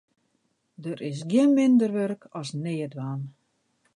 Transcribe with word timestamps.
Der 0.83 0.99
is 1.09 1.19
gjin 1.31 1.51
minder 1.57 1.91
wurk 1.95 2.21
as 2.39 2.49
neatdwaan. 2.63 3.21